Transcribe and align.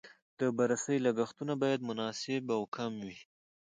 د 0.39 0.41
بررسۍ 0.57 0.97
لګښتونه 1.05 1.53
باید 1.63 1.81
مناسب 1.89 2.43
او 2.55 2.61
کم 2.75 2.91
وي. 3.05 3.17